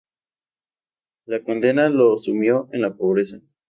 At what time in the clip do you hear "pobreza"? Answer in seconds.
2.95-3.39